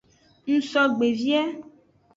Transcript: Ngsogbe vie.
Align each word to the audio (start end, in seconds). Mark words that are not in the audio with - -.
Ngsogbe 0.53 1.07
vie. 1.19 1.41